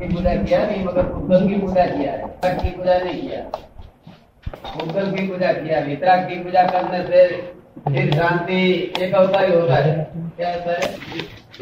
[0.00, 3.40] की पूजा किया नहीं मगर पुद्गल की पूजा किया है। की पूजा नहीं किया।
[4.78, 7.26] पुद्गल की पूजा किया वितराग की पूजा करने से
[7.88, 10.94] फिर शांति एक अवतार ही होता है। क्या होता है?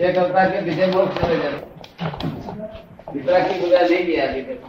[0.09, 1.67] एक अवतार के पीछे मोक्ष चले जाते
[3.13, 4.63] वितराग की पूजा नहीं किया अभी तक।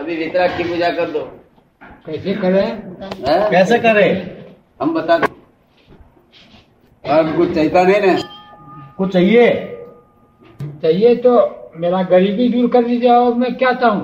[0.00, 1.20] अभी वितराग की पूजा कर दो।
[2.06, 2.66] कैसे करें?
[3.28, 3.50] हैं?
[3.50, 4.36] कैसे करें?
[4.82, 5.26] हम बता दो।
[7.12, 8.18] और कुछ चाहता नहीं ना?
[8.98, 9.48] कुछ चाहिए?
[10.62, 14.03] चाहिए तो मेरा गरीबी दूर कर दीजिए और मैं क्या चाहूँ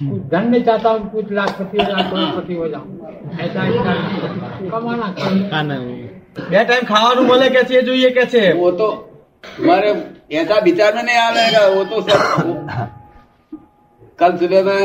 [0.00, 2.86] कुछ धन नहीं चाहता हूँ कुछ लाखपति हो जाऊँ करोड़पति हो जाऊँ
[3.40, 5.94] ऐसा इच्छा नहीं कमाना चाहिए
[6.50, 8.86] બે ટાઈમ ખાવાનું મળે કે છે એ જોઈએ કે છે वो तो
[9.50, 9.90] तुम्हारे
[10.40, 12.18] ऐसा विचार में नहीं आ रहेगा वो तो सब
[14.18, 14.82] कल सुबह में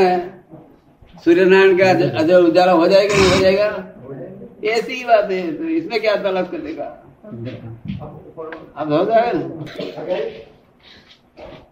[1.24, 3.68] सूर्य नारायण का अज- अजय उजाला हो जाएगा नहीं हो जाएगा
[4.72, 6.88] ऐसी ही बात है तो इसमें क्या तलब कर देगा
[8.76, 9.46] अब हो जाएगा ना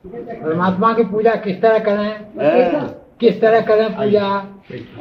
[0.06, 2.10] परमात्मा की पूजा किस तरह करें?
[2.40, 2.88] हाँ।
[3.20, 4.28] किस तरह करें पूजा?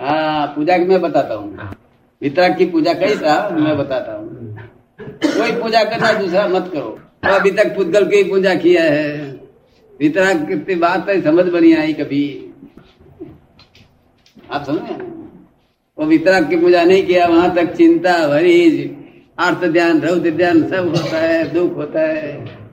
[0.00, 1.70] हाँ पूजा की मैं बताता हूँ।
[2.22, 4.56] वितरक की पूजा कैसा मैं बताता हूँ।
[5.24, 9.30] कोई पूजा करना दूसरा मत करो। तो अभी तक पुद्गल की पूजा किया है।
[10.00, 12.24] वितरक की बात है समझ बनी आई कभी।
[14.52, 14.94] आप समझे?
[15.98, 18.90] वो वितरक की पूजा नहीं किया वहाँ तक चिंता भरीज
[19.38, 22.63] अर्थ ध्यान रौद्र ध्यान सब होता है दुख होता है।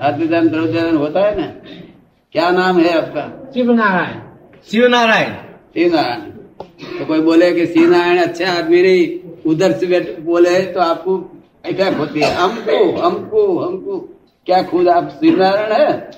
[0.00, 1.46] आत्मज्ञान द्रव्यदान होता है ना?
[2.34, 3.22] क्या नाम है आपका?
[3.54, 4.20] शिव नारायण
[4.70, 5.32] शिव नारायण
[5.74, 6.30] शिव नारायण
[6.98, 9.02] तो कोई बोले कि शिव नारायण अच्छे आदमी नहीं
[9.46, 11.16] उधर से बोले तो आपको
[11.64, 13.98] इफ़ेक्ट होती है। हमको हमको हमको।
[14.46, 16.10] क्या खुद आप शिव नारायण है?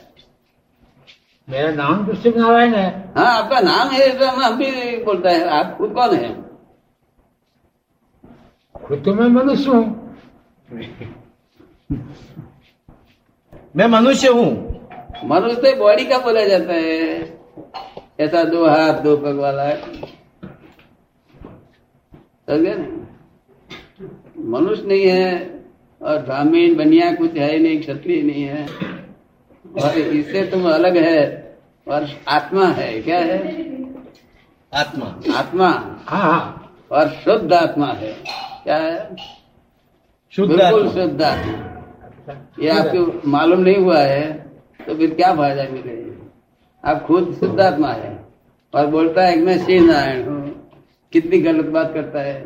[1.48, 4.70] मेरा नाम तो शिव नारायण है। हाँ आपका नाम है तो हम भी
[5.04, 6.34] बोलता है। आप खुद कौन है?
[8.74, 9.84] खुद तो मैं मनुष्य हूँ।
[13.76, 14.50] मैं मनुष्य हूँ।
[15.24, 17.38] मनुष्य तो बॉडी का बोला जाता है।
[18.20, 19.82] ऐसा दो हाथ दो पग वाला है।
[24.38, 25.60] मनुष्य नहीं है
[26.02, 28.66] और ब्राह्मीण बनिया कुछ है नहीं क्षत्रिय नहीं है।
[29.84, 31.56] और इससे तुम अलग है
[31.88, 33.38] और आत्मा है। क्या है?
[34.74, 35.06] आत्मा।
[35.36, 35.68] आत्मा।
[36.06, 38.12] हाँ, हाँ। और शुद्ध आत्मा है।
[38.64, 39.16] क्या है?
[40.30, 41.79] शुद्ध आत्मा। शुद्ध आत्मा।
[42.60, 44.32] ये आपको मालूम नहीं हुआ है
[44.86, 45.98] तो फिर क्या फ़ायदा मिले?
[46.84, 48.18] आप खुद शुद्ध आत्मा है
[48.74, 50.38] और बोलता है मैं श्री नारायण हूँ।
[51.12, 52.38] कितनी गलत बात करता है।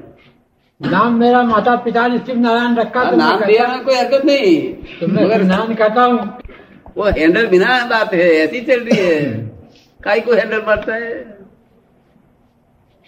[0.80, 4.72] नाम मेरा माता पिता ने शिव नारायण रखा तो नाम दिया में कोई हरकत नहीं।
[5.00, 6.38] तो मगर नारायण कहता हूँ।
[6.96, 9.22] वो हैंडल बिना बात है ऐसी चल रही है।
[10.00, 11.22] काई को हैंडल मारता है।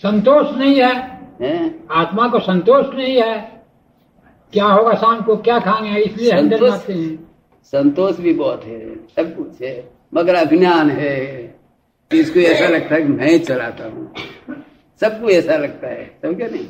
[0.03, 0.95] संतोष नहीं है।
[1.43, 1.87] हैं?
[1.91, 3.56] आत्मा को संतोष नहीं है।
[4.53, 5.37] क्या होगा शाम को?
[5.37, 6.01] क्या खाएँगे?
[6.01, 7.33] इसलिए हैंडल संतोष- हैं।
[7.65, 11.47] संतोष भी बहुत है सब कुछ है मगर अभिमान है।
[12.15, 14.15] इसको ऐसा लगता है कि मैं चलाता हूँ।
[15.01, 16.69] सबको ऐसा लगता है समझे नहीं?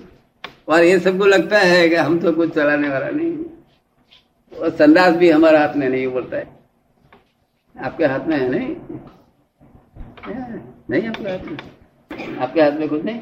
[0.69, 3.39] और ये सबको लगता है कि हम तो कुछ चलाने वाला नहीं
[4.59, 6.57] और संदास भी हमारे हाथ में नहीं बोलता है।
[7.81, 8.77] आपके हाथ में है नहीं?
[10.91, 13.21] नहीं आपके हाथ में। आपके हाथ में कुछ नहीं?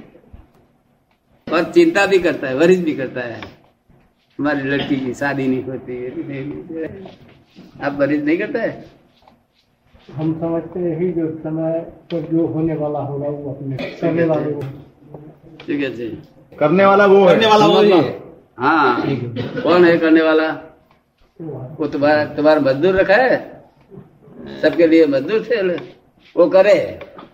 [1.53, 3.54] और चिंता भी करता है वरिज भी करता है।
[4.39, 6.89] हमारी लड़की की शादी नहीं होती है
[7.85, 8.85] आप वरिज नहीं करता है
[10.17, 11.79] हम समझते हैं ही जो समय
[12.13, 14.63] पर जो होने वाला होगा वो अपने करने वाले वो
[15.61, 16.09] ठीक है जी।
[16.59, 18.01] करने वाला वो करने वाला वो है।
[18.59, 19.03] हाँ।
[19.63, 20.49] कौन है करने वाला?
[21.79, 23.39] वो तुम्हारा तुम्हारा मजदूर रखा है?
[24.63, 25.63] सबके लिए मजदूर थे
[26.37, 26.77] वो करे।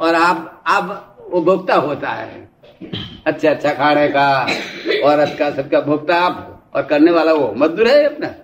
[0.01, 2.49] और आप आप वो भोक्ता होता है।
[3.27, 4.29] अच्छा अच्छा खाने का
[5.05, 8.35] औरत का सबका भोक्ता आप और करने वाला वो मजदूर है अपना?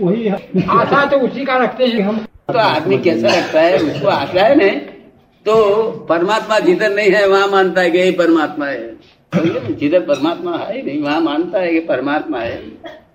[0.00, 2.18] वही है। आशा तो उसी का रखते हैं हम।
[2.52, 3.76] तो आदमी कैसा रखता है?
[3.78, 4.80] उसको आशा है नहीं
[5.46, 8.94] तो परमात्मा जिधर नहीं है वहाँ मानता है कि यही परमात्मा है।
[9.32, 9.68] समझे ना?
[9.70, 12.56] जिधर परमात्मा है ही नहीं वहाँ मानता है कि परमात्मा है।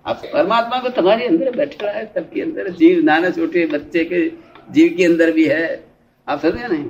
[0.06, 4.26] अब परमात्मा को तुम्हारे अंदर बैठ रहा है सबके अंदर। जीव नाना छोटे बच्चे के
[4.72, 5.64] जीव के अंदर भी है।
[6.26, 6.84] आप समझे नहीं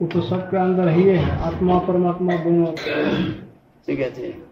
[0.00, 2.72] वो तो सबके अंदर ही है। आत्मा परमात्मा दोनों।
[3.86, 4.45] ठीक है।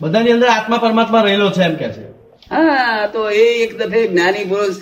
[0.00, 2.04] બધાની અંદર આત્મા પરમાત્મા રહેલો છે એમ કે છે
[2.46, 4.76] हाँ तो ये एक दफे ज्ञानी पुरुष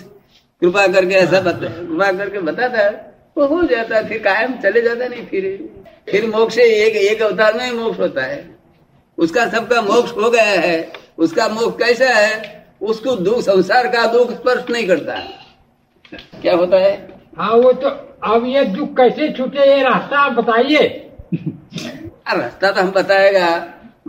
[0.61, 2.89] कृपा करके ऐसा बता कृपा करके बताता है
[3.37, 5.45] वो हो जाता है फिर कायम चले जाता नहीं फिर
[6.09, 8.39] फिर मोक्ष एक एक अवतार में ही मोक्ष होता है
[9.17, 10.75] उसका सबका मोक्ष हो गया है
[11.19, 12.33] उसका मोक्ष कैसा है
[12.83, 15.15] उसको दुख संसार का दुख स्पर्श नहीं करता
[16.41, 16.91] क्या होता है
[17.37, 17.89] हाँ वो तो
[18.25, 20.83] अब ये दुख कैसे छूटे ये रास्ता आप बताइए
[22.27, 23.47] आ, रास्ता तो हम बताएगा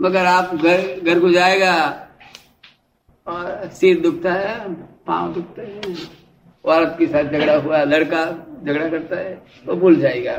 [0.00, 1.74] मगर आप घर घर को जाएगा
[3.26, 4.72] और सिर दुखता है,
[5.06, 5.96] पाँव दुखते हैं।
[6.64, 8.24] औरत के साथ झगड़ा हुआ, लड़का
[8.64, 9.34] झगड़ा करता है
[9.66, 10.32] तो भूल जाएगा।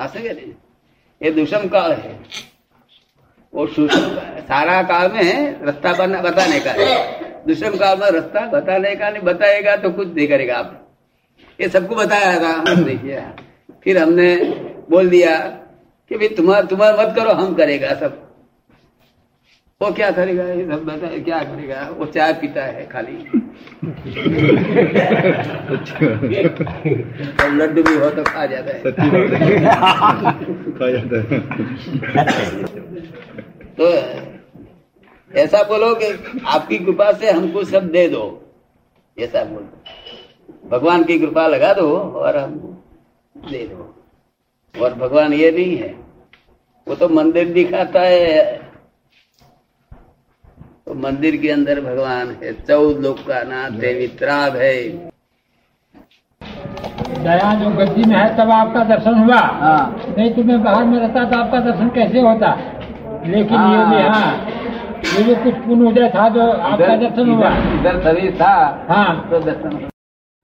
[0.00, 0.52] आ सके नहीं?
[1.20, 2.18] ये दुष्म काल है।
[3.52, 9.10] वो सारा काल में रास्ता बना, बताने का है। दुष्म काल में रास्ता बताने का
[9.10, 10.82] नहीं, बताएगा तो कुछ नहीं करेगा आप।
[11.58, 12.94] ये सबको बताया था, हमने
[13.84, 14.34] फिर हमने
[14.90, 15.38] बोल दिया
[16.10, 18.25] कि भाई तुम्हारा तुम्हारा मत करो, हम करेगा सब।
[19.82, 20.44] वो क्या करेगा?
[20.44, 21.90] ये सब बता क्या करेगा?
[21.98, 23.16] वो चाय पीता है खाली।
[27.42, 28.80] और लड्डू भी हो तो खा जाता है।
[30.72, 31.40] खा जाता है।
[33.74, 33.90] तो
[35.38, 36.06] ऐसा बोलो कि
[36.46, 38.24] आपकी कृपा से हमको सब दे दो।
[39.18, 39.68] ऐसा बोलो।
[40.70, 42.68] भगवान की कृपा लगा दो और हमको
[43.50, 44.04] दे दो।
[44.82, 45.94] और भगवान ये नहीं है।
[46.88, 48.65] वो तो मंदिर दिखाता है।
[51.02, 54.76] मंदिर के अंदर भगवान है। चौदह लोग का नाथ है वित्राग है।
[57.22, 60.98] दया जो गद्दी में है तब आपका दर्शन हुआ। हाँ। नहीं तुम्हें मैं बाहर में
[60.98, 62.54] रहता तो आपका दर्शन कैसे होता?
[63.26, 64.46] लेकिन ये भी हाँ। हाँ
[65.06, 68.54] ये जो कुछ पुण्य उदय था जो आपका दर्शन हुआ। इधर शरीर था।
[68.90, 69.78] हाँ। तो दर्शन